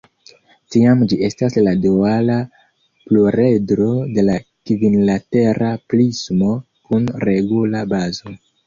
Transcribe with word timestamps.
Tiam 0.75 1.03
gi 1.11 1.19
estas 1.27 1.57
la 1.67 1.73
duala 1.83 2.39
pluredro 3.11 3.93
de 4.17 4.27
la 4.31 4.41
kvinlatera 4.71 5.71
prismo 5.93 6.53
kun 6.89 7.11
regula 7.31 7.89
bazo. 7.97 8.41